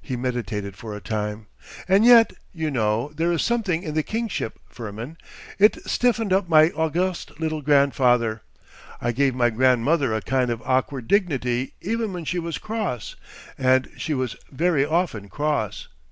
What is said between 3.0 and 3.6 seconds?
there is